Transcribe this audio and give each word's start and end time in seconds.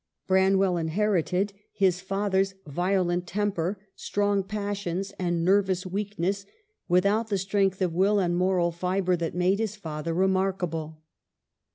Branwell 0.25 0.77
inherited 0.77 1.53
his 1.71 2.01
father's 2.01 2.55
violent 2.65 3.27
temper, 3.27 3.77
strong 3.95 4.41
passions, 4.43 5.13
and 5.19 5.45
nervous 5.45 5.85
weakness 5.85 6.43
without 6.87 7.27
the 7.29 7.37
strength 7.37 7.83
of 7.83 7.93
will 7.93 8.17
and 8.17 8.35
moral 8.35 8.71
fibre 8.71 9.15
that 9.17 9.35
made 9.35 9.59
his 9.59 9.75
father 9.75 10.15
remarkable. 10.15 11.03